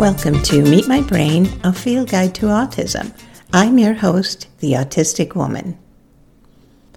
Welcome 0.00 0.40
to 0.44 0.62
Meet 0.62 0.88
My 0.88 1.02
Brain, 1.02 1.60
a 1.62 1.74
field 1.74 2.08
guide 2.08 2.34
to 2.36 2.46
autism. 2.46 3.14
I'm 3.52 3.76
your 3.76 3.92
host, 3.92 4.48
the 4.60 4.72
Autistic 4.72 5.34
Woman. 5.34 5.78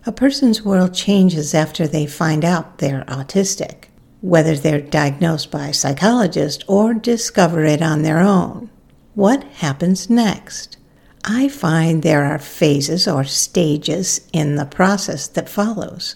A 0.05 0.13
person's 0.13 0.63
world 0.63 0.93
changes 0.93 1.53
after 1.53 1.85
they 1.85 2.05
find 2.05 2.45
out 2.45 2.77
they're 2.77 3.03
autistic, 3.09 3.87
whether 4.21 4.55
they're 4.55 4.79
diagnosed 4.79 5.51
by 5.51 5.67
a 5.67 5.73
psychologist 5.73 6.63
or 6.65 6.93
discover 6.93 7.65
it 7.65 7.81
on 7.81 8.03
their 8.03 8.21
own. 8.21 8.69
What 9.15 9.43
happens 9.55 10.09
next? 10.09 10.77
I 11.25 11.49
find 11.49 12.03
there 12.03 12.23
are 12.23 12.39
phases 12.39 13.05
or 13.05 13.25
stages 13.25 14.25
in 14.31 14.55
the 14.55 14.65
process 14.65 15.27
that 15.27 15.49
follows. 15.49 16.15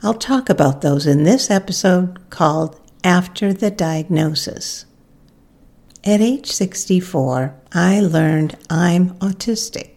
I'll 0.00 0.14
talk 0.14 0.48
about 0.48 0.80
those 0.80 1.08
in 1.08 1.24
this 1.24 1.50
episode 1.50 2.30
called 2.30 2.80
After 3.02 3.52
the 3.52 3.72
Diagnosis. 3.72 4.86
At 6.02 6.22
age 6.22 6.50
64, 6.50 7.54
I 7.72 8.00
learned 8.00 8.56
I'm 8.70 9.10
autistic. 9.18 9.90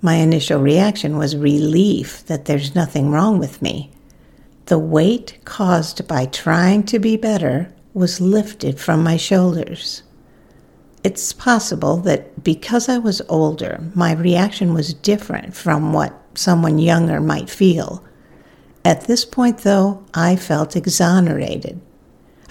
My 0.00 0.14
initial 0.14 0.60
reaction 0.60 1.18
was 1.18 1.36
relief 1.36 2.24
that 2.26 2.44
there's 2.44 2.76
nothing 2.76 3.10
wrong 3.10 3.40
with 3.40 3.60
me. 3.60 3.90
The 4.66 4.78
weight 4.78 5.38
caused 5.44 6.06
by 6.06 6.26
trying 6.26 6.84
to 6.84 7.00
be 7.00 7.16
better 7.16 7.72
was 7.94 8.20
lifted 8.20 8.78
from 8.78 9.02
my 9.02 9.16
shoulders. 9.16 10.04
It's 11.02 11.32
possible 11.32 11.96
that 11.98 12.44
because 12.44 12.88
I 12.88 12.98
was 12.98 13.20
older, 13.28 13.80
my 13.96 14.12
reaction 14.12 14.72
was 14.72 14.94
different 14.94 15.56
from 15.56 15.92
what 15.92 16.14
someone 16.34 16.78
younger 16.78 17.20
might 17.20 17.50
feel. 17.50 18.04
At 18.84 19.08
this 19.08 19.24
point, 19.24 19.58
though, 19.58 20.04
I 20.14 20.36
felt 20.36 20.76
exonerated. 20.76 21.80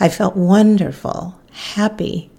I 0.02 0.09
felt 0.09 0.36
wonderful, 0.36 1.39
happy. 1.52 2.30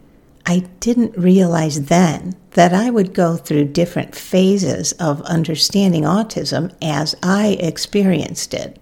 I 0.51 0.65
didn't 0.81 1.17
realize 1.17 1.85
then 1.85 2.35
that 2.55 2.75
I 2.75 2.91
would 2.91 3.15
go 3.15 3.37
through 3.37 3.67
different 3.67 4.17
phases 4.17 4.91
of 4.95 5.23
understanding 5.23 6.03
autism 6.03 6.75
as 6.83 7.15
I 7.23 7.57
experienced 7.61 8.53
it. 8.53 8.81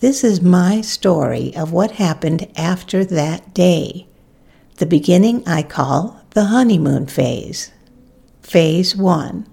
This 0.00 0.24
is 0.24 0.42
my 0.42 0.80
story 0.80 1.54
of 1.54 1.70
what 1.70 1.92
happened 1.92 2.50
after 2.56 3.04
that 3.04 3.54
day. 3.54 4.08
The 4.78 4.86
beginning 4.86 5.46
I 5.46 5.62
call 5.62 6.24
the 6.30 6.46
honeymoon 6.46 7.06
phase. 7.06 7.70
Phase 8.42 8.96
one. 8.96 9.46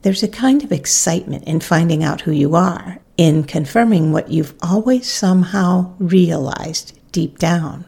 There's 0.00 0.22
a 0.22 0.28
kind 0.28 0.64
of 0.64 0.72
excitement 0.72 1.44
in 1.44 1.60
finding 1.60 2.02
out 2.02 2.22
who 2.22 2.32
you 2.32 2.54
are, 2.54 3.00
in 3.18 3.44
confirming 3.44 4.12
what 4.12 4.30
you've 4.30 4.54
always 4.62 5.12
somehow 5.12 5.92
realized 5.98 6.98
deep 7.12 7.36
down. 7.36 7.84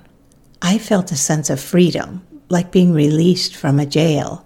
I 0.60 0.76
felt 0.76 1.10
a 1.10 1.16
sense 1.16 1.48
of 1.48 1.58
freedom, 1.58 2.26
like 2.50 2.70
being 2.70 2.92
released 2.92 3.56
from 3.56 3.80
a 3.80 3.86
jail. 3.86 4.44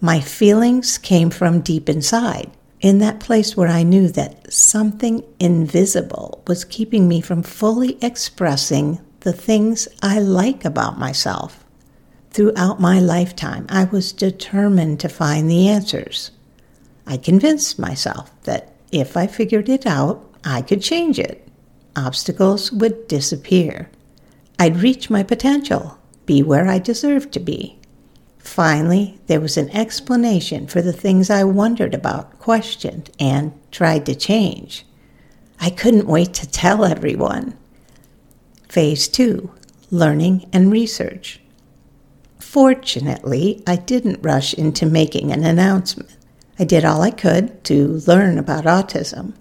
My 0.00 0.20
feelings 0.20 0.98
came 0.98 1.30
from 1.30 1.62
deep 1.62 1.88
inside, 1.88 2.52
in 2.80 2.98
that 2.98 3.18
place 3.18 3.56
where 3.56 3.68
I 3.68 3.82
knew 3.82 4.08
that 4.08 4.52
something 4.52 5.24
invisible 5.40 6.44
was 6.46 6.64
keeping 6.64 7.08
me 7.08 7.20
from 7.20 7.42
fully 7.42 7.98
expressing 8.00 9.00
the 9.20 9.32
things 9.32 9.88
I 10.02 10.20
like 10.20 10.64
about 10.64 10.98
myself. 10.98 11.64
Throughout 12.30 12.78
my 12.78 13.00
lifetime, 13.00 13.66
I 13.70 13.84
was 13.84 14.12
determined 14.12 15.00
to 15.00 15.08
find 15.08 15.50
the 15.50 15.68
answers. 15.68 16.30
I 17.06 17.16
convinced 17.16 17.78
myself 17.78 18.30
that 18.42 18.74
if 18.92 19.16
I 19.16 19.26
figured 19.26 19.68
it 19.68 19.86
out, 19.86 20.22
I 20.44 20.60
could 20.60 20.82
change 20.82 21.18
it. 21.18 21.48
Obstacles 21.96 22.70
would 22.70 23.08
disappear. 23.08 23.90
I'd 24.58 24.76
reach 24.76 25.08
my 25.08 25.22
potential, 25.22 25.98
be 26.26 26.42
where 26.42 26.68
I 26.68 26.78
deserved 26.78 27.32
to 27.32 27.40
be. 27.40 27.78
Finally, 28.38 29.18
there 29.26 29.40
was 29.40 29.56
an 29.56 29.70
explanation 29.70 30.66
for 30.66 30.82
the 30.82 30.92
things 30.92 31.30
I 31.30 31.44
wondered 31.44 31.94
about, 31.94 32.38
questioned, 32.38 33.10
and 33.18 33.52
tried 33.70 34.06
to 34.06 34.14
change. 34.14 34.84
I 35.60 35.70
couldn't 35.70 36.06
wait 36.06 36.34
to 36.34 36.50
tell 36.50 36.84
everyone. 36.84 37.56
Phase 38.68 39.08
two 39.08 39.50
learning 39.90 40.48
and 40.52 40.72
research. 40.72 41.40
Fortunately, 42.38 43.62
I 43.66 43.76
didn't 43.76 44.22
rush 44.22 44.54
into 44.54 44.86
making 44.86 45.30
an 45.32 45.44
announcement. 45.44 46.16
I 46.58 46.64
did 46.64 46.84
all 46.84 47.02
I 47.02 47.10
could 47.10 47.62
to 47.64 48.02
learn 48.06 48.38
about 48.38 48.64
autism. 48.64 49.34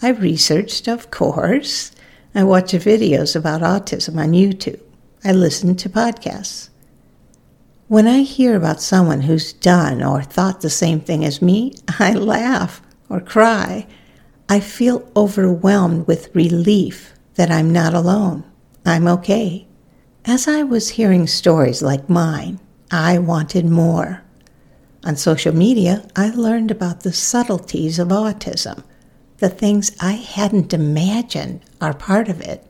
I 0.00 0.10
researched, 0.10 0.88
of 0.88 1.10
course. 1.10 1.92
I 2.34 2.44
watched 2.44 2.74
videos 2.74 3.36
about 3.36 3.60
autism 3.60 4.16
on 4.16 4.32
YouTube. 4.32 4.80
I 5.24 5.30
listen 5.30 5.76
to 5.76 5.88
podcasts. 5.88 6.68
When 7.86 8.08
I 8.08 8.22
hear 8.22 8.56
about 8.56 8.80
someone 8.80 9.20
who's 9.20 9.52
done 9.52 10.02
or 10.02 10.20
thought 10.22 10.62
the 10.62 10.70
same 10.70 10.98
thing 10.98 11.24
as 11.24 11.40
me, 11.40 11.74
I 12.00 12.12
laugh 12.12 12.82
or 13.08 13.20
cry. 13.20 13.86
I 14.48 14.58
feel 14.58 15.08
overwhelmed 15.14 16.08
with 16.08 16.34
relief 16.34 17.14
that 17.34 17.52
I'm 17.52 17.72
not 17.72 17.94
alone. 17.94 18.42
I'm 18.84 19.06
okay. 19.06 19.68
As 20.24 20.48
I 20.48 20.64
was 20.64 20.90
hearing 20.90 21.28
stories 21.28 21.82
like 21.82 22.08
mine, 22.08 22.58
I 22.90 23.18
wanted 23.18 23.66
more. 23.66 24.24
On 25.04 25.14
social 25.14 25.54
media, 25.54 26.04
I 26.16 26.30
learned 26.30 26.72
about 26.72 27.00
the 27.00 27.12
subtleties 27.12 28.00
of 28.00 28.08
autism, 28.08 28.82
the 29.38 29.48
things 29.48 29.92
I 30.00 30.12
hadn't 30.12 30.74
imagined 30.74 31.60
are 31.80 31.94
part 31.94 32.28
of 32.28 32.40
it, 32.40 32.66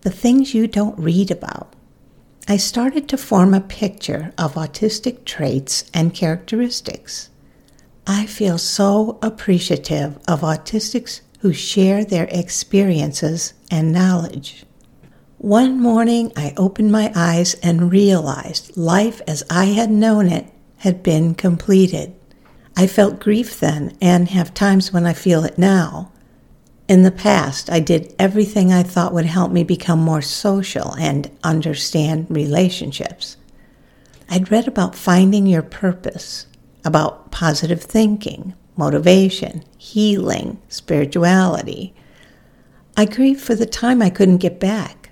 the 0.00 0.10
things 0.10 0.54
you 0.54 0.66
don't 0.66 0.98
read 0.98 1.30
about. 1.30 1.73
I 2.46 2.58
started 2.58 3.08
to 3.08 3.16
form 3.16 3.54
a 3.54 3.60
picture 3.60 4.34
of 4.36 4.54
autistic 4.54 5.24
traits 5.24 5.90
and 5.94 6.12
characteristics. 6.12 7.30
I 8.06 8.26
feel 8.26 8.58
so 8.58 9.18
appreciative 9.22 10.18
of 10.28 10.42
autistics 10.42 11.22
who 11.40 11.54
share 11.54 12.04
their 12.04 12.28
experiences 12.30 13.54
and 13.70 13.92
knowledge. 13.92 14.66
One 15.38 15.80
morning, 15.80 16.32
I 16.36 16.52
opened 16.58 16.92
my 16.92 17.10
eyes 17.14 17.54
and 17.62 17.90
realized 17.90 18.76
life 18.76 19.22
as 19.26 19.42
I 19.48 19.66
had 19.66 19.90
known 19.90 20.28
it 20.28 20.52
had 20.78 21.02
been 21.02 21.34
completed. 21.34 22.14
I 22.76 22.86
felt 22.86 23.20
grief 23.20 23.58
then 23.58 23.96
and 24.02 24.28
have 24.28 24.52
times 24.52 24.92
when 24.92 25.06
I 25.06 25.14
feel 25.14 25.44
it 25.44 25.56
now. 25.56 26.12
In 26.86 27.02
the 27.02 27.10
past, 27.10 27.70
I 27.70 27.80
did 27.80 28.14
everything 28.18 28.70
I 28.70 28.82
thought 28.82 29.14
would 29.14 29.24
help 29.24 29.50
me 29.50 29.64
become 29.64 30.00
more 30.00 30.20
social 30.20 30.94
and 30.96 31.30
understand 31.42 32.26
relationships. 32.28 33.38
I'd 34.28 34.50
read 34.50 34.68
about 34.68 34.94
finding 34.94 35.46
your 35.46 35.62
purpose, 35.62 36.46
about 36.84 37.30
positive 37.30 37.82
thinking, 37.82 38.52
motivation, 38.76 39.64
healing, 39.78 40.60
spirituality. 40.68 41.94
I 42.98 43.06
grieved 43.06 43.40
for 43.40 43.54
the 43.54 43.66
time 43.66 44.02
I 44.02 44.10
couldn't 44.10 44.38
get 44.38 44.60
back. 44.60 45.10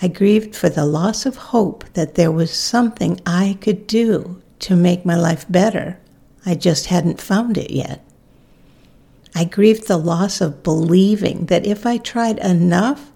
I 0.00 0.08
grieved 0.08 0.56
for 0.56 0.68
the 0.68 0.84
loss 0.84 1.26
of 1.26 1.36
hope 1.36 1.84
that 1.92 2.16
there 2.16 2.32
was 2.32 2.52
something 2.52 3.20
I 3.24 3.56
could 3.60 3.86
do 3.86 4.42
to 4.60 4.74
make 4.74 5.06
my 5.06 5.14
life 5.14 5.46
better. 5.48 6.00
I 6.44 6.56
just 6.56 6.86
hadn't 6.86 7.20
found 7.20 7.56
it 7.56 7.70
yet. 7.70 8.04
I 9.34 9.44
grieved 9.44 9.88
the 9.88 9.96
loss 9.96 10.40
of 10.40 10.62
believing 10.62 11.46
that 11.46 11.66
if 11.66 11.86
I 11.86 11.96
tried 11.98 12.38
enough, 12.38 13.10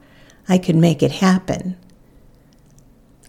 I 0.48 0.58
could 0.58 0.76
make 0.76 1.02
it 1.02 1.12
happen. 1.12 1.76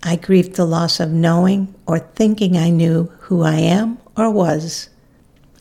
I 0.04 0.16
grieved 0.16 0.56
the 0.56 0.66
loss 0.66 1.00
of 1.00 1.12
knowing 1.12 1.74
or 1.86 2.00
thinking 2.00 2.56
I 2.56 2.70
knew 2.70 3.12
who 3.22 3.44
I 3.44 3.56
am 3.56 3.98
or 4.16 4.30
was. 4.32 4.90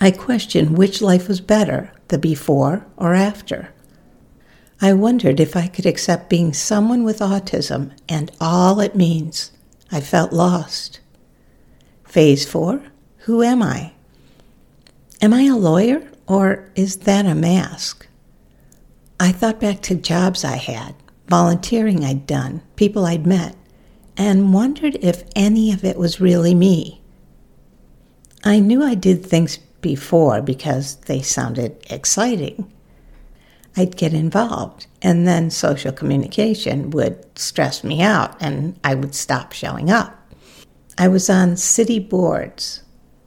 I 0.00 0.10
questioned 0.10 0.76
which 0.76 1.02
life 1.02 1.26
was 1.26 1.40
better, 1.40 1.92
the 2.08 2.18
before 2.18 2.86
or 2.96 3.14
after. 3.14 3.70
I 4.80 4.92
wondered 4.92 5.40
if 5.40 5.56
I 5.56 5.68
could 5.68 5.86
accept 5.86 6.28
being 6.28 6.52
someone 6.52 7.02
with 7.02 7.20
autism 7.20 7.92
and 8.08 8.30
all 8.40 8.78
it 8.80 8.94
means. 8.94 9.50
I 9.90 10.00
felt 10.00 10.32
lost. 10.32 11.00
Phase 12.04 12.46
four 12.46 12.82
Who 13.20 13.42
am 13.42 13.62
I? 13.62 13.92
Am 15.22 15.32
I 15.32 15.42
a 15.42 15.56
lawyer 15.56 16.02
or 16.26 16.68
is 16.74 16.98
that 16.98 17.26
a 17.26 17.34
mask? 17.34 18.06
I 19.18 19.32
thought 19.32 19.60
back 19.60 19.80
to 19.82 19.94
jobs 19.94 20.44
I 20.44 20.56
had, 20.56 20.94
volunteering 21.28 22.04
I'd 22.04 22.26
done, 22.26 22.62
people 22.76 23.06
I'd 23.06 23.26
met, 23.26 23.56
and 24.16 24.52
wondered 24.52 24.96
if 25.00 25.24
any 25.34 25.72
of 25.72 25.84
it 25.84 25.96
was 25.96 26.20
really 26.20 26.54
me. 26.54 27.00
I 28.44 28.60
knew 28.60 28.82
I 28.82 28.94
did 28.94 29.24
things 29.24 29.58
before 29.80 30.42
because 30.42 30.96
they 30.96 31.22
sounded 31.22 31.76
exciting. 31.90 32.70
I'd 33.76 33.96
get 33.96 34.14
involved, 34.14 34.86
and 35.02 35.26
then 35.26 35.50
social 35.50 35.92
communication 35.92 36.90
would 36.90 37.38
stress 37.38 37.84
me 37.84 38.02
out, 38.02 38.36
and 38.40 38.78
I 38.82 38.94
would 38.94 39.14
stop 39.14 39.52
showing 39.52 39.90
up. 39.90 40.12
I 40.98 41.08
was 41.08 41.28
on 41.28 41.56
city 41.56 41.98
boards, 41.98 42.82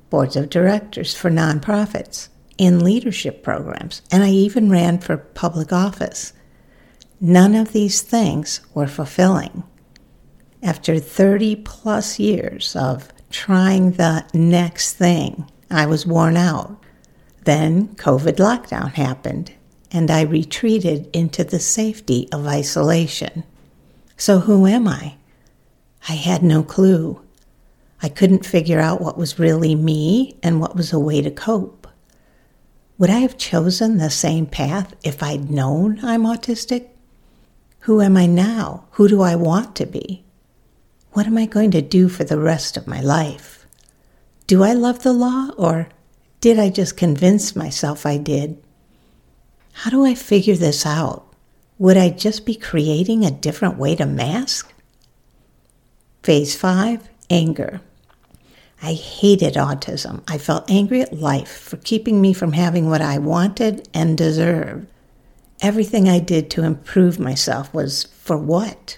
boards 0.10 0.36
of 0.36 0.50
directors 0.50 1.16
for 1.16 1.30
nonprofits 1.30 2.30
in 2.60 2.84
leadership 2.84 3.42
programs, 3.42 4.04
and 4.12 4.24
I 4.24 4.30
even 4.30 4.70
ran 4.70 5.00
for 5.00 5.18
public 5.18 5.74
office. 5.74 6.34
None 7.20 7.56
of 7.56 7.72
these 7.72 8.02
things 8.02 8.62
were 8.76 8.88
fulfilling. 8.88 9.64
After 10.62 11.00
30 11.00 11.56
plus 11.56 12.20
years 12.20 12.76
of 12.76 13.12
trying 13.30 13.92
the 13.92 14.26
next 14.34 14.94
thing. 14.94 15.50
I 15.70 15.86
was 15.86 16.06
worn 16.06 16.36
out. 16.36 16.84
Then 17.46 17.90
COVID 17.96 18.36
lockdown 18.36 18.94
happened, 18.94 19.54
and 19.92 20.12
I 20.12 20.22
retreated 20.22 21.10
into 21.14 21.44
the 21.44 21.60
safety 21.60 22.28
of 22.32 22.48
isolation. 22.48 23.44
So, 24.18 24.40
who 24.40 24.66
am 24.66 24.88
I? 24.88 25.16
I 26.08 26.14
had 26.14 26.44
no 26.44 26.64
clue. 26.64 27.22
I 28.02 28.10
couldn't 28.10 28.46
figure 28.46 28.80
out 28.80 29.02
what 29.02 29.18
was 29.18 29.40
really 29.40 29.76
me 29.76 30.38
and 30.42 30.60
what 30.60 30.76
was 30.76 30.92
a 30.92 31.00
way 31.00 31.22
to 31.22 31.32
cope. 31.32 31.79
Would 33.00 33.10
I 33.10 33.20
have 33.20 33.38
chosen 33.38 33.98
the 33.98 34.10
same 34.10 34.46
path 34.46 34.94
if 35.06 35.24
I'd 35.24 35.50
known 35.50 36.00
I'm 36.04 36.24
autistic? 36.24 36.90
Who 37.84 38.02
am 38.02 38.18
I 38.18 38.26
now? 38.26 38.88
Who 38.92 39.08
do 39.08 39.22
I 39.22 39.36
want 39.36 39.78
to 39.78 39.86
be? 39.86 40.26
What 41.14 41.26
am 41.26 41.38
I 41.38 41.46
going 41.46 41.72
to 41.72 41.82
do 41.82 42.10
for 42.10 42.26
the 42.26 42.38
rest 42.38 42.76
of 42.76 42.88
my 42.88 43.00
life? 43.00 43.66
Do 44.48 44.64
I 44.64 44.74
love 44.74 45.04
the 45.04 45.14
law 45.14 45.52
or 45.58 45.88
did 46.42 46.60
I 46.60 46.70
just 46.70 46.98
convince 46.98 47.56
myself 47.56 48.06
I 48.06 48.18
did? 48.18 48.62
How 49.72 49.90
do 49.90 50.06
I 50.06 50.14
figure 50.14 50.58
this 50.58 50.86
out? 50.86 51.26
Would 51.78 51.96
I 51.96 52.10
just 52.10 52.46
be 52.46 52.56
creating 52.56 53.24
a 53.24 53.32
different 53.32 53.78
way 53.78 53.96
to 53.96 54.06
mask? 54.06 54.74
Phase 56.22 56.54
5 56.54 57.08
Anger. 57.30 57.80
I 58.82 58.94
hated 58.94 59.56
autism. 59.56 60.24
I 60.28 60.38
felt 60.38 60.70
angry 60.70 61.02
at 61.02 61.20
life 61.20 61.50
for 61.50 61.78
keeping 61.78 62.22
me 62.22 62.34
from 62.34 62.54
having 62.54 62.90
what 62.90 63.02
I 63.02 63.18
wanted 63.18 63.88
and 63.94 64.18
deserved. 64.18 64.88
Everything 65.62 66.08
I 66.08 66.20
did 66.20 66.50
to 66.52 66.64
improve 66.64 67.20
myself 67.20 67.74
was 67.74 68.06
for 68.06 68.38
what? 68.38 68.98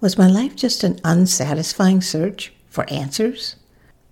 Was 0.00 0.16
my 0.16 0.26
life 0.26 0.56
just 0.56 0.82
an 0.82 0.98
unsatisfying 1.04 2.00
search 2.00 2.52
for 2.68 2.88
answers? 2.90 3.56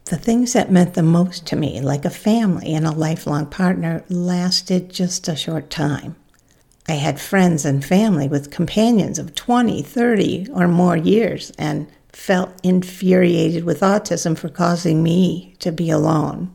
The 0.05 0.19
things 0.19 0.53
that 0.53 0.71
meant 0.71 0.95
the 0.95 1.03
most 1.03 1.47
to 1.47 1.57
me, 1.57 1.81
like 1.81 2.05
a 2.05 2.11
family 2.11 2.75
and 2.75 2.87
a 2.87 2.91
lifelong 2.91 3.47
partner, 3.47 4.05
lasted 4.09 4.91
just 4.91 5.29
a 5.29 5.37
short 5.37 5.71
time. 5.71 6.17
I 6.87 6.93
had 6.93 7.21
friends 7.21 7.65
and 7.67 7.85
family 7.85 8.29
with 8.29 8.51
companions 8.51 9.19
of 9.19 9.35
20, 9.35 9.83
30, 9.83 10.49
or 10.53 10.69
more 10.69 10.97
years, 10.97 11.53
and 11.59 11.87
felt 12.19 12.61
infuriated 12.65 13.65
with 13.65 13.81
autism 13.81 14.37
for 14.37 14.49
causing 14.49 15.03
me 15.03 15.55
to 15.61 15.71
be 15.71 15.89
alone. 15.89 16.53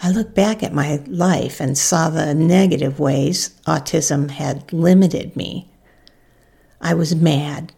I 0.00 0.10
look 0.10 0.34
back 0.34 0.62
at 0.62 0.72
my 0.72 1.02
life 1.06 1.60
and 1.60 1.76
saw 1.76 2.10
the 2.10 2.34
negative 2.34 3.00
ways 3.00 3.58
autism 3.66 4.30
had 4.30 4.70
limited 4.72 5.34
me. 5.34 5.70
I 6.78 6.92
was 6.92 7.16
mad. 7.16 7.72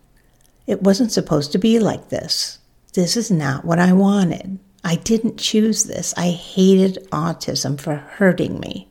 It 0.66 0.82
wasn't 0.82 1.12
supposed 1.12 1.52
to 1.52 1.58
be 1.58 1.78
like 1.78 2.08
this. 2.08 2.58
This 2.94 3.16
is 3.16 3.30
not 3.30 3.64
what 3.64 3.78
I 3.78 3.92
wanted. 3.92 4.58
I 4.82 4.96
didn't 4.96 5.38
choose 5.38 5.84
this. 5.84 6.12
I 6.16 6.30
hated 6.30 7.08
autism 7.10 7.80
for 7.80 7.94
hurting 7.94 8.58
me. 8.58 8.88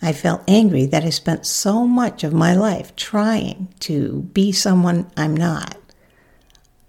I 0.00 0.12
felt 0.12 0.48
angry 0.48 0.86
that 0.86 1.04
I 1.04 1.10
spent 1.10 1.44
so 1.44 1.86
much 1.86 2.22
of 2.24 2.32
my 2.32 2.54
life 2.54 2.94
trying 2.94 3.74
to 3.80 4.22
be 4.32 4.52
someone 4.52 5.10
I'm 5.16 5.36
not. 5.36 5.76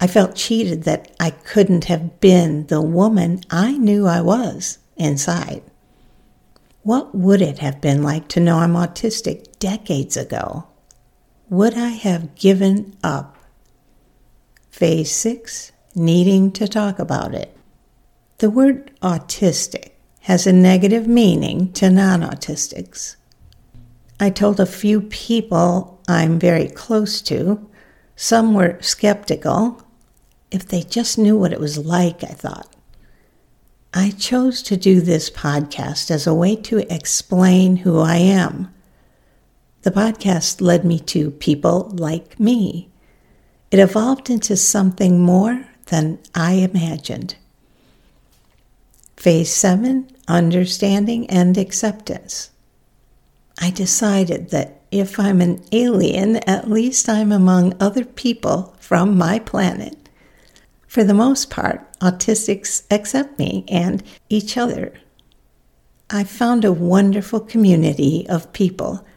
I 0.03 0.07
felt 0.07 0.36
cheated 0.36 0.83
that 0.83 1.15
I 1.19 1.30
couldn't 1.30 1.86
have 1.86 2.19
been 2.19 2.65
the 2.68 2.81
woman 2.81 3.42
I 3.51 3.77
knew 3.77 4.07
I 4.07 4.19
was 4.19 4.80
inside. 4.98 5.62
What 6.81 7.13
would 7.13 7.39
it 7.39 7.59
have 7.59 7.80
been 7.80 8.01
like 8.01 8.27
to 8.30 8.39
know 8.39 8.57
I'm 8.57 8.74
autistic 8.74 9.59
decades 9.59 10.18
ago? 10.18 10.65
Would 11.51 11.75
I 11.77 11.89
have 11.89 12.33
given 12.33 12.98
up? 13.03 13.38
Phase 14.71 15.12
6 15.12 15.71
Needing 15.94 16.51
to 16.53 16.68
talk 16.68 16.98
about 16.98 17.36
it. 17.36 17.56
The 18.39 18.50
word 18.50 18.92
autistic 19.03 19.92
has 20.21 20.48
a 20.48 20.53
negative 20.53 21.06
meaning 21.06 21.71
to 21.74 21.92
non 21.92 22.21
autistics. 22.21 23.18
I 24.19 24.31
told 24.31 24.59
a 24.59 24.65
few 24.65 25.01
people 25.01 26.01
I'm 26.07 26.39
very 26.39 26.68
close 26.68 27.21
to. 27.24 27.69
Some 28.15 28.56
were 28.56 28.77
skeptical. 28.81 29.83
If 30.51 30.68
they 30.68 30.83
just 30.83 31.18
knew 31.18 31.38
what 31.38 31.53
it 31.53 31.59
was 31.59 31.77
like, 31.77 32.24
I 32.24 32.33
thought. 32.33 32.68
I 33.94 34.12
chose 34.12 34.62
to 34.63 34.77
do 34.77 35.01
this 35.01 35.30
podcast 35.30 36.12
as 36.12 36.27
a 36.27 36.33
way 36.33 36.56
to 36.57 36.80
explain 36.94 37.77
who 37.77 38.00
I 38.00 38.18
am. 38.18 38.74
The 39.81 39.92
podcast 39.92 40.62
led 40.62 40.86
me 40.86 41.00
to 41.00 41.31
people 41.31 41.89
like 41.94 42.39
me. 42.39 42.89
It 43.71 43.80
evolved 43.80 44.30
into 44.30 44.56
something 44.56 45.19
more 45.19 45.65
than 45.88 46.19
I 46.36 46.53
imagined. 46.53 47.36
Phase 49.18 49.53
7 49.53 50.09
Understanding 50.27 51.30
and 51.30 51.57
Acceptance. 51.57 52.51
I 53.59 53.69
decided 53.71 54.50
that 54.50 54.81
if 54.92 55.19
I'm 55.19 55.42
an 55.42 55.63
alien, 55.71 56.38
at 56.48 56.69
least 56.69 57.07
I'm 57.09 57.31
among 57.31 57.75
other 57.80 58.06
people 58.06 58.75
from 58.80 59.18
my 59.18 59.39
planet. 59.39 60.00
For 60.92 61.06
the 61.06 61.14
most 61.14 61.50
part, 61.50 61.90
autistics 62.02 62.84
accept 62.92 63.40
me 63.40 63.64
and 63.70 64.04
each 64.28 64.58
other. 64.58 64.92
I 66.10 66.26
found 66.26 66.66
a 66.66 66.74
wonderful 66.74 67.40
community 67.40 68.26
of 68.28 68.52
people. 68.52 69.08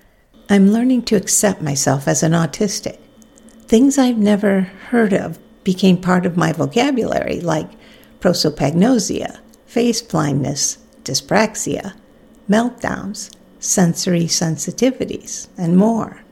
I'm 0.49 0.71
learning 0.71 1.03
to 1.06 1.17
accept 1.17 1.62
myself 1.62 2.06
as 2.06 2.23
an 2.23 2.31
autistic. 2.31 3.00
Things 3.67 3.99
I've 3.99 4.19
never 4.19 4.61
heard 4.91 5.12
of 5.12 5.41
became 5.65 6.00
part 6.00 6.26
of 6.26 6.37
my 6.37 6.53
vocabulary, 6.53 7.41
like 7.41 7.73
prosopagnosia, 8.20 9.41
face 9.67 10.00
blindness, 10.00 10.79
dyspraxia, 11.03 11.97
meltdowns, 12.49 13.35
sensory 13.59 14.27
sensitivities, 14.27 15.49
and 15.59 15.77
more. 15.77 16.24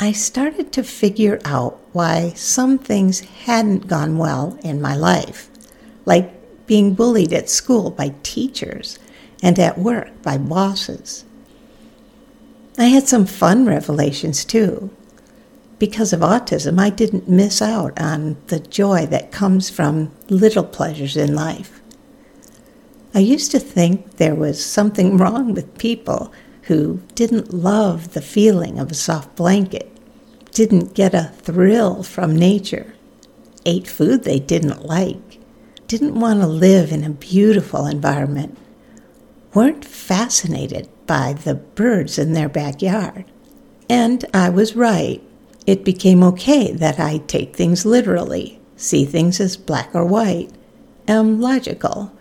I 0.00 0.12
started 0.12 0.70
to 0.72 0.84
figure 0.84 1.40
out 1.44 1.80
why 1.92 2.32
some 2.36 2.78
things 2.78 3.18
hadn't 3.20 3.88
gone 3.88 4.16
well 4.16 4.56
in 4.62 4.80
my 4.80 4.94
life, 4.94 5.50
like 6.04 6.66
being 6.68 6.94
bullied 6.94 7.32
at 7.32 7.50
school 7.50 7.90
by 7.90 8.14
teachers 8.22 9.00
and 9.42 9.58
at 9.58 9.76
work 9.76 10.22
by 10.22 10.38
bosses. 10.38 11.24
I 12.78 12.84
had 12.84 13.08
some 13.08 13.26
fun 13.26 13.66
revelations 13.66 14.44
too. 14.44 14.90
Because 15.80 16.12
of 16.12 16.20
autism, 16.20 16.78
I 16.78 16.90
didn't 16.90 17.28
miss 17.28 17.60
out 17.60 17.98
on 18.00 18.36
the 18.46 18.60
joy 18.60 19.06
that 19.06 19.32
comes 19.32 19.68
from 19.68 20.12
little 20.28 20.64
pleasures 20.64 21.16
in 21.16 21.34
life. 21.34 21.80
I 23.14 23.18
used 23.18 23.50
to 23.50 23.58
think 23.58 24.16
there 24.16 24.36
was 24.36 24.64
something 24.64 25.16
wrong 25.18 25.54
with 25.54 25.76
people 25.76 26.32
who 26.68 27.00
didn't 27.14 27.52
love 27.52 28.12
the 28.12 28.20
feeling 28.20 28.78
of 28.78 28.90
a 28.90 28.94
soft 28.94 29.34
blanket, 29.34 29.90
didn't 30.52 30.94
get 30.94 31.14
a 31.14 31.32
thrill 31.40 32.02
from 32.02 32.36
nature, 32.36 32.94
ate 33.64 33.88
food 33.88 34.22
they 34.22 34.38
didn't 34.38 34.84
like, 34.84 35.38
didn't 35.86 36.20
want 36.20 36.40
to 36.40 36.46
live 36.46 36.92
in 36.92 37.02
a 37.02 37.10
beautiful 37.10 37.86
environment, 37.86 38.56
weren't 39.54 39.82
fascinated 39.82 40.86
by 41.06 41.32
the 41.32 41.54
birds 41.54 42.18
in 42.18 42.34
their 42.34 42.50
backyard. 42.50 43.24
And 43.88 44.26
I 44.34 44.50
was 44.50 44.76
right. 44.76 45.22
It 45.66 45.86
became 45.86 46.22
okay 46.22 46.70
that 46.72 47.00
I 47.00 47.18
take 47.18 47.56
things 47.56 47.86
literally, 47.86 48.60
see 48.76 49.06
things 49.06 49.40
as 49.40 49.56
black 49.56 49.94
or 49.94 50.04
white, 50.04 50.50
am 51.06 51.40
logical, 51.40 52.12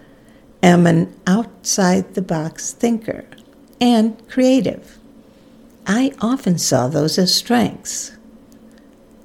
am 0.64 0.88
an 0.88 1.14
outside 1.28 2.14
the 2.14 2.22
box 2.22 2.72
thinker 2.72 3.26
and 3.80 4.28
creative. 4.28 4.98
I 5.86 6.14
often 6.20 6.58
saw 6.58 6.88
those 6.88 7.18
as 7.18 7.34
strengths. 7.34 8.12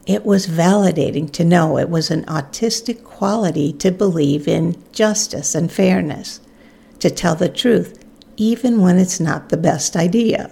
It 0.07 0.25
was 0.25 0.47
validating 0.47 1.31
to 1.33 1.45
know 1.45 1.79
it 1.79 1.89
was 1.89 2.11
an 2.11 2.25
autistic 2.25 3.05
quality 3.05 3.73
to 3.75 3.91
believe 3.91 4.49
in 4.49 4.83
justice 4.93 5.55
and 5.55 5.71
fairness, 5.71 6.41
to 6.99 7.11
tell 7.11 7.35
the 7.35 7.49
truth 7.49 8.03
even 8.37 8.81
when 8.81 8.99
it's 8.99 9.21
not 9.21 9.49
the 9.49 9.57
best 9.57 9.95
idea, 9.97 10.51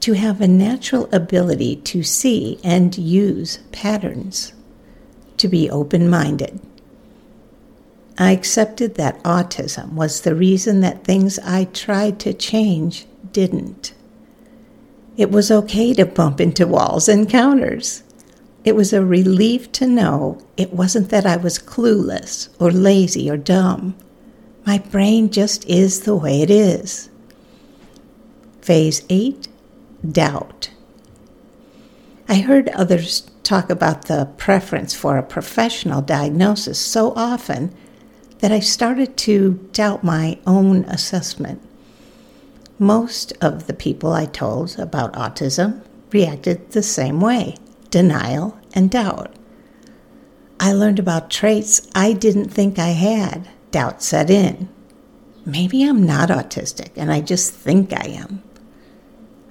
to 0.00 0.12
have 0.12 0.40
a 0.40 0.48
natural 0.48 1.08
ability 1.12 1.76
to 1.76 2.02
see 2.02 2.58
and 2.62 2.96
use 2.96 3.58
patterns, 3.72 4.52
to 5.36 5.48
be 5.48 5.68
open 5.68 6.08
minded. 6.08 6.60
I 8.16 8.32
accepted 8.32 8.94
that 8.94 9.22
autism 9.22 9.92
was 9.92 10.22
the 10.22 10.34
reason 10.34 10.80
that 10.80 11.04
things 11.04 11.38
I 11.40 11.64
tried 11.64 12.18
to 12.20 12.32
change 12.32 13.06
didn't. 13.32 13.94
It 15.16 15.30
was 15.30 15.50
okay 15.50 15.94
to 15.94 16.06
bump 16.06 16.40
into 16.40 16.66
walls 16.66 17.08
and 17.08 17.28
counters. 17.28 18.02
It 18.64 18.76
was 18.76 18.92
a 18.92 19.04
relief 19.04 19.72
to 19.72 19.86
know 19.86 20.40
it 20.56 20.72
wasn't 20.72 21.10
that 21.10 21.26
I 21.26 21.36
was 21.36 21.58
clueless 21.58 22.48
or 22.60 22.70
lazy 22.70 23.30
or 23.30 23.36
dumb. 23.36 23.96
My 24.66 24.78
brain 24.78 25.30
just 25.30 25.64
is 25.68 26.02
the 26.02 26.14
way 26.14 26.42
it 26.42 26.50
is. 26.50 27.10
Phase 28.60 29.02
8 29.08 29.48
Doubt. 30.12 30.70
I 32.28 32.36
heard 32.36 32.68
others 32.68 33.28
talk 33.42 33.70
about 33.70 34.04
the 34.04 34.28
preference 34.36 34.94
for 34.94 35.16
a 35.16 35.22
professional 35.22 36.02
diagnosis 36.02 36.78
so 36.78 37.14
often 37.16 37.74
that 38.40 38.52
I 38.52 38.60
started 38.60 39.16
to 39.18 39.68
doubt 39.72 40.04
my 40.04 40.38
own 40.46 40.84
assessment. 40.84 41.62
Most 42.78 43.32
of 43.40 43.66
the 43.66 43.74
people 43.74 44.12
I 44.12 44.26
told 44.26 44.78
about 44.78 45.14
autism 45.14 45.82
reacted 46.12 46.70
the 46.70 46.82
same 46.82 47.20
way 47.20 47.56
denial 47.90 48.56
and 48.72 48.90
doubt. 48.90 49.34
I 50.60 50.72
learned 50.72 50.98
about 50.98 51.30
traits 51.30 51.88
I 51.94 52.12
didn't 52.12 52.50
think 52.50 52.78
I 52.78 52.88
had. 52.90 53.48
Doubt 53.70 54.02
set 54.02 54.30
in. 54.30 54.68
Maybe 55.44 55.82
I'm 55.82 56.04
not 56.04 56.28
autistic 56.28 56.90
and 56.96 57.10
I 57.10 57.20
just 57.20 57.52
think 57.52 57.92
I 57.92 58.06
am. 58.08 58.42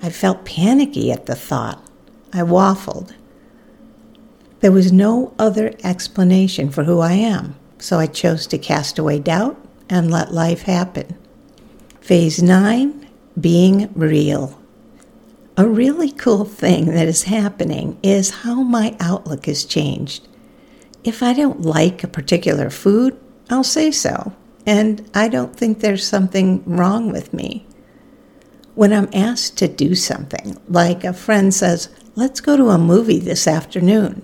I 0.01 0.09
felt 0.09 0.45
panicky 0.45 1.11
at 1.11 1.25
the 1.25 1.35
thought. 1.35 1.83
I 2.31 2.39
waffled. 2.39 3.13
There 4.59 4.71
was 4.71 4.91
no 4.91 5.33
other 5.37 5.73
explanation 5.83 6.69
for 6.69 6.83
who 6.83 6.99
I 6.99 7.13
am, 7.13 7.55
so 7.77 7.99
I 7.99 8.07
chose 8.07 8.47
to 8.47 8.57
cast 8.57 8.97
away 8.99 9.19
doubt 9.19 9.57
and 9.89 10.11
let 10.11 10.33
life 10.33 10.63
happen. 10.63 11.17
Phase 11.99 12.41
9 12.41 13.06
Being 13.39 13.93
Real. 13.93 14.59
A 15.57 15.67
really 15.67 16.11
cool 16.11 16.43
thing 16.43 16.87
that 16.87 17.07
is 17.07 17.23
happening 17.23 17.99
is 18.01 18.41
how 18.41 18.63
my 18.63 18.97
outlook 18.99 19.45
has 19.45 19.63
changed. 19.63 20.27
If 21.03 21.21
I 21.21 21.33
don't 21.33 21.61
like 21.61 22.03
a 22.03 22.07
particular 22.07 22.71
food, 22.71 23.15
I'll 23.47 23.63
say 23.63 23.91
so, 23.91 24.33
and 24.65 25.07
I 25.13 25.27
don't 25.27 25.55
think 25.55 25.79
there's 25.79 26.07
something 26.07 26.63
wrong 26.65 27.11
with 27.11 27.31
me. 27.31 27.67
When 28.73 28.91
I'm 28.91 29.09
asked 29.13 29.57
to 29.59 29.67
do 29.67 29.93
something, 29.93 30.57
like 30.67 31.03
a 31.03 31.13
friend 31.13 31.53
says, 31.53 31.89
Let's 32.15 32.41
go 32.41 32.57
to 32.57 32.69
a 32.69 32.79
movie 32.79 33.19
this 33.19 33.47
afternoon, 33.47 34.23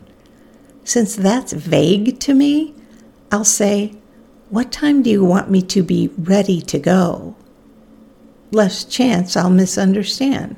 since 0.83 1.15
that's 1.15 1.53
vague 1.53 2.19
to 2.21 2.33
me, 2.33 2.73
I'll 3.31 3.45
say, 3.45 3.93
What 4.49 4.71
time 4.71 5.03
do 5.03 5.11
you 5.11 5.23
want 5.23 5.51
me 5.51 5.61
to 5.61 5.83
be 5.83 6.09
ready 6.17 6.61
to 6.61 6.79
go? 6.79 7.35
Less 8.53 8.85
chance 8.85 9.35
I'll 9.35 9.49
misunderstand. 9.49 10.55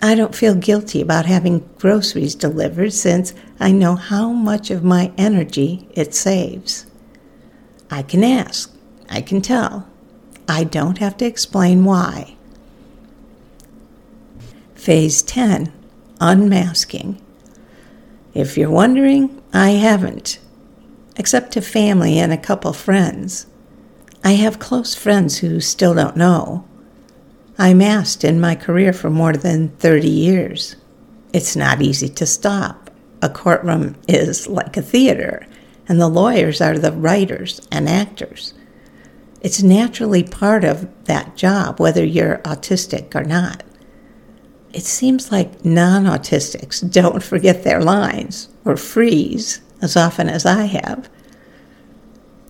I 0.00 0.14
don't 0.14 0.34
feel 0.34 0.54
guilty 0.54 1.02
about 1.02 1.26
having 1.26 1.68
groceries 1.78 2.34
delivered 2.34 2.94
since 2.94 3.34
I 3.60 3.70
know 3.70 3.96
how 3.96 4.32
much 4.32 4.70
of 4.70 4.82
my 4.82 5.12
energy 5.18 5.86
it 5.92 6.14
saves. 6.14 6.86
I 7.90 8.00
can 8.02 8.24
ask, 8.24 8.74
I 9.10 9.20
can 9.20 9.42
tell. 9.42 9.90
I 10.48 10.64
don't 10.64 10.96
have 10.96 11.18
to 11.18 11.26
explain 11.26 11.84
why. 11.84 12.36
Phase 14.74 15.20
10 15.20 15.70
Unmasking. 16.18 17.20
If 18.32 18.56
you're 18.56 18.70
wondering, 18.70 19.42
I 19.52 19.72
haven't, 19.72 20.38
except 21.16 21.52
to 21.52 21.60
family 21.60 22.18
and 22.18 22.32
a 22.32 22.38
couple 22.38 22.72
friends. 22.72 23.44
I 24.24 24.32
have 24.32 24.58
close 24.58 24.94
friends 24.94 25.38
who 25.38 25.60
still 25.60 25.92
don't 25.92 26.16
know. 26.16 26.64
I 27.60 27.74
masked 27.74 28.24
in 28.24 28.40
my 28.40 28.56
career 28.56 28.92
for 28.92 29.10
more 29.10 29.34
than 29.34 29.68
30 29.76 30.08
years. 30.08 30.74
It's 31.32 31.54
not 31.54 31.80
easy 31.80 32.08
to 32.08 32.26
stop. 32.26 32.90
A 33.22 33.28
courtroom 33.28 33.94
is 34.08 34.48
like 34.48 34.76
a 34.76 34.82
theater, 34.82 35.46
and 35.86 36.00
the 36.00 36.08
lawyers 36.08 36.60
are 36.60 36.78
the 36.78 36.90
writers 36.90 37.60
and 37.70 37.88
actors. 37.88 38.54
It's 39.42 39.62
naturally 39.62 40.24
part 40.24 40.64
of 40.64 40.88
that 41.04 41.36
job, 41.36 41.78
whether 41.78 42.04
you're 42.04 42.38
autistic 42.38 43.14
or 43.14 43.22
not 43.24 43.62
it 44.72 44.84
seems 44.84 45.32
like 45.32 45.64
non 45.64 46.04
autistics 46.04 46.88
don't 46.90 47.22
forget 47.32 47.64
their 47.64 47.82
lines 47.82 48.48
or 48.64 48.76
freeze 48.76 49.60
as 49.82 49.96
often 49.96 50.28
as 50.28 50.46
I 50.46 50.64
have. 50.64 51.08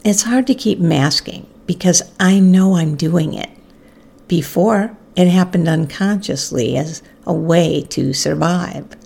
It's 0.05 0.23
hard 0.23 0.47
to 0.49 0.55
keep 0.55 0.79
masking 0.79 1.47
because 1.67 2.03
I 2.19 2.41
know 2.41 2.77
I'm 2.77 2.97
doing 2.97 3.35
it. 3.35 3.51
Before, 4.29 4.97
it 5.17 5.29
happened 5.29 5.69
unconsciously 5.69 6.77
as 6.77 7.03
a 7.27 7.33
way 7.33 7.83
to 7.91 8.13
survive. 8.13 8.97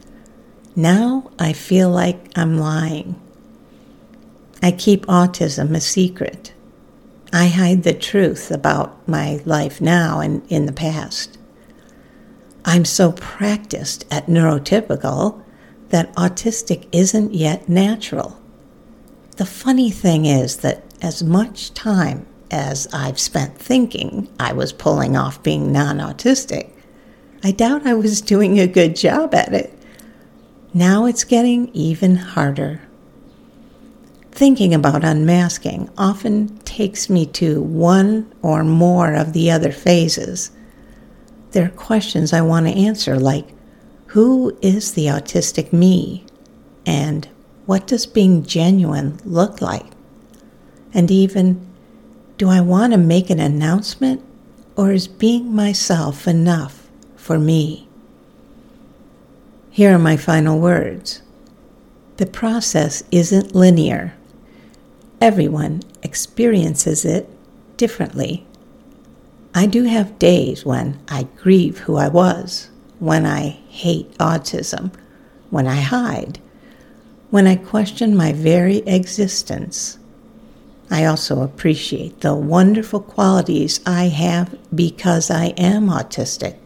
Now 0.77 1.31
I 1.39 1.53
feel 1.53 1.91
like 1.91 2.31
I'm 2.37 2.59
lying. 2.59 3.21
I 4.63 4.71
keep 4.71 5.07
autism 5.07 5.75
a 5.75 5.81
secret. 5.81 6.53
I 7.33 7.49
hide 7.49 7.83
the 7.83 7.95
truth 7.95 8.51
about 8.51 9.07
my 9.09 9.41
life 9.45 9.81
now 9.81 10.21
and 10.21 10.43
in 10.49 10.67
the 10.67 10.73
past. 10.73 11.37
I'm 12.65 12.85
so 12.85 13.13
practiced 13.13 14.05
at 14.11 14.27
neurotypical 14.27 15.43
that 15.91 16.15
autistic 16.17 16.89
isn't 16.93 17.35
yet 17.35 17.69
natural. 17.69 18.41
The 19.37 19.47
funny 19.47 19.91
thing 19.91 20.27
is 20.27 20.59
that 20.59 20.85
as 21.03 21.23
much 21.23 21.75
time 21.75 22.27
as 22.51 22.87
I've 22.93 23.19
spent 23.19 23.59
thinking 23.59 24.29
I 24.39 24.53
was 24.53 24.73
pulling 24.73 25.17
off 25.17 25.43
being 25.43 25.73
non 25.73 25.99
autistic, 25.99 26.71
I 27.43 27.51
doubt 27.51 27.87
I 27.87 27.95
was 27.95 28.21
doing 28.21 28.59
a 28.59 28.67
good 28.67 28.97
job 28.97 29.35
at 29.35 29.53
it. 29.53 29.77
Now 30.73 31.07
it's 31.07 31.25
getting 31.25 31.69
even 31.75 32.17
harder. 32.17 32.81
Thinking 34.33 34.75
about 34.75 35.05
unmasking 35.05 35.91
often 35.97 36.59
takes 36.59 37.09
me 37.09 37.27
to 37.27 37.61
one 37.63 38.33
or 38.43 38.65
more 38.65 39.15
of 39.15 39.33
the 39.33 39.51
other 39.51 39.71
phases 39.71 40.51
there 41.55 41.65
are 41.65 41.71
questions 41.71 42.33
I 42.33 42.41
want 42.41 42.67
to 42.67 42.73
answer, 42.73 43.17
like 43.17 43.47
who 44.07 44.59
is 44.61 44.95
the 44.95 45.07
autistic 45.07 45.73
me? 45.73 46.27
And 46.85 47.29
what 47.67 47.87
does 47.87 48.07
being 48.07 48.45
genuine 48.45 49.21
look 49.25 49.61
like? 49.61 49.87
And 50.93 51.11
even, 51.13 51.65
do 52.37 52.49
I 52.49 52.61
want 52.61 52.93
to 52.93 52.99
make 52.99 53.31
an 53.31 53.39
announcement 53.39 54.23
or 54.77 54.93
is 54.93 55.07
being 55.07 55.55
myself 55.55 56.27
enough 56.27 56.89
for 57.17 57.39
me? 57.39 57.89
Here 59.71 59.95
are 59.95 59.99
my 59.99 60.17
final 60.17 60.59
words. 60.59 61.23
The 62.17 62.27
process 62.27 63.03
isn't 63.11 63.55
linear. 63.55 64.15
Everyone 65.21 65.83
experiences 66.03 67.05
it 67.05 67.29
differently. 67.77 68.47
I 69.55 69.67
do 69.67 69.85
have 69.85 70.19
days 70.19 70.65
when 70.65 70.99
I 71.09 71.29
grieve 71.37 71.79
who 71.79 71.97
I 71.97 72.09
was, 72.09 72.71
when 72.99 73.27
I 73.27 73.61
hate 73.69 74.11
autism, 74.19 74.93
when 75.51 75.69
I 75.69 75.81
hide, 75.81 76.41
when 77.31 77.47
I 77.47 77.55
question 77.57 78.17
my 78.17 78.33
very 78.33 78.79
existence. 78.79 79.99
I 80.91 81.05
also 81.05 81.43
appreciate 81.43 82.21
the 82.21 82.35
wonderful 82.35 83.01
qualities 83.01 83.81
I 83.87 84.05
have 84.05 84.57
because 84.75 85.31
I 85.31 85.47
am 85.57 85.89
autistic. 85.89 86.57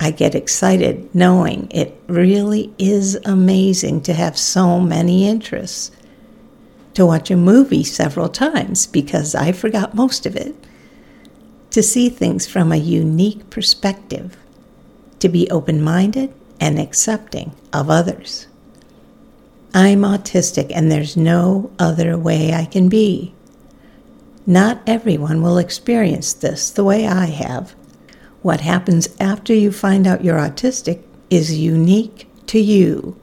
I 0.00 0.10
get 0.10 0.34
excited 0.34 1.14
knowing 1.14 1.68
it 1.70 2.00
really 2.08 2.72
is 2.78 3.18
amazing 3.24 4.02
to 4.02 4.12
have 4.12 4.36
so 4.36 4.80
many 4.80 5.28
interests. 5.28 5.90
To 6.94 7.06
watch 7.06 7.30
a 7.30 7.36
movie 7.36 7.84
several 7.84 8.28
times 8.28 8.86
because 8.86 9.34
I 9.34 9.52
forgot 9.52 9.94
most 9.94 10.26
of 10.26 10.36
it 10.36 10.54
to 11.70 11.82
see 11.82 12.08
things 12.08 12.46
from 12.46 12.70
a 12.70 12.76
unique 12.76 13.50
perspective, 13.50 14.36
to 15.18 15.28
be 15.28 15.50
open 15.50 15.82
minded 15.82 16.32
and 16.60 16.78
accepting 16.78 17.52
of 17.72 17.90
others. 17.90 18.46
I'm 19.76 20.02
autistic 20.02 20.70
and 20.72 20.88
there's 20.88 21.16
no 21.16 21.72
other 21.80 22.16
way 22.16 22.54
I 22.54 22.64
can 22.64 22.88
be. 22.88 23.34
Not 24.46 24.80
everyone 24.86 25.42
will 25.42 25.58
experience 25.58 26.32
this 26.32 26.70
the 26.70 26.84
way 26.84 27.08
I 27.08 27.26
have. 27.26 27.74
What 28.42 28.60
happens 28.60 29.08
after 29.18 29.52
you 29.52 29.72
find 29.72 30.06
out 30.06 30.22
you're 30.22 30.38
autistic 30.38 31.02
is 31.28 31.58
unique 31.58 32.28
to 32.46 32.60
you. 32.60 33.18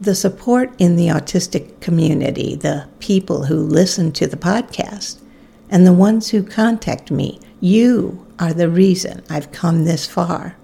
The 0.00 0.14
support 0.14 0.72
in 0.78 0.96
the 0.96 1.08
autistic 1.08 1.78
community, 1.80 2.54
the 2.56 2.88
people 2.98 3.44
who 3.44 3.56
listen 3.56 4.12
to 4.12 4.26
the 4.26 4.38
podcast, 4.38 5.20
and 5.68 5.86
the 5.86 5.92
ones 5.92 6.30
who 6.30 6.42
contact 6.42 7.10
me, 7.10 7.38
you 7.60 8.26
are 8.38 8.54
the 8.54 8.70
reason 8.70 9.22
I've 9.28 9.52
come 9.52 9.84
this 9.84 10.06
far. 10.06 10.56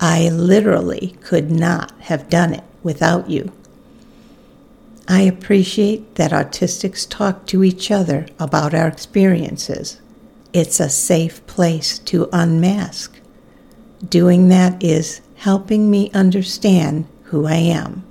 I 0.00 0.28
literally 0.28 1.16
could 1.22 1.50
not 1.50 1.92
have 2.00 2.28
done 2.28 2.52
it 2.52 2.64
without 2.82 3.30
you. 3.30 3.52
I 5.08 5.22
appreciate 5.22 6.16
that 6.16 6.32
autistics 6.32 7.08
talk 7.08 7.46
to 7.46 7.62
each 7.62 7.92
other 7.92 8.26
about 8.38 8.74
our 8.74 8.88
experiences. 8.88 10.00
It's 10.52 10.80
a 10.80 10.88
safe 10.88 11.46
place 11.46 12.00
to 12.00 12.28
unmask. 12.32 13.20
Doing 14.08 14.48
that 14.48 14.82
is 14.82 15.20
helping 15.36 15.88
me 15.90 16.10
understand 16.12 17.06
who 17.24 17.46
I 17.46 17.56
am. 17.56 18.04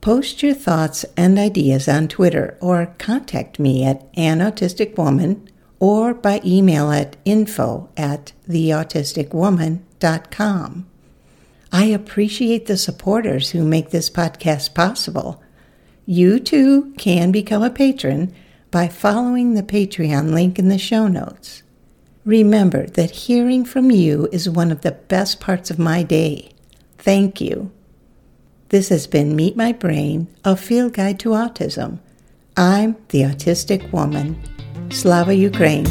Post 0.00 0.42
your 0.42 0.54
thoughts 0.54 1.04
and 1.14 1.38
ideas 1.38 1.86
on 1.86 2.08
Twitter 2.08 2.56
or 2.60 2.94
contact 2.96 3.58
me 3.58 3.84
at 3.84 4.08
An 4.14 4.38
Autistic 4.38 4.96
Woman 4.96 5.46
or 5.78 6.14
by 6.14 6.40
email 6.44 6.90
at 6.90 7.16
info 7.26 7.90
at 7.98 8.32
theautisticwoman.com. 8.48 10.86
I 11.72 11.84
appreciate 11.84 12.66
the 12.66 12.76
supporters 12.76 13.50
who 13.50 13.64
make 13.64 13.90
this 13.90 14.10
podcast 14.10 14.74
possible. 14.74 15.40
You 16.12 16.40
too 16.40 16.92
can 16.98 17.30
become 17.30 17.62
a 17.62 17.70
patron 17.70 18.34
by 18.72 18.88
following 18.88 19.54
the 19.54 19.62
Patreon 19.62 20.32
link 20.32 20.58
in 20.58 20.68
the 20.68 20.76
show 20.76 21.06
notes. 21.06 21.62
Remember 22.24 22.88
that 22.88 23.12
hearing 23.12 23.64
from 23.64 23.92
you 23.92 24.28
is 24.32 24.50
one 24.50 24.72
of 24.72 24.80
the 24.80 24.90
best 24.90 25.38
parts 25.38 25.70
of 25.70 25.78
my 25.78 26.02
day. 26.02 26.50
Thank 26.98 27.40
you. 27.40 27.70
This 28.70 28.88
has 28.88 29.06
been 29.06 29.36
Meet 29.36 29.56
My 29.56 29.70
Brain, 29.70 30.26
a 30.44 30.56
field 30.56 30.94
guide 30.94 31.20
to 31.20 31.28
autism. 31.28 32.00
I'm 32.56 32.96
the 33.10 33.20
autistic 33.20 33.92
woman. 33.92 34.36
Slava 34.90 35.32
Ukraine. 35.32 35.86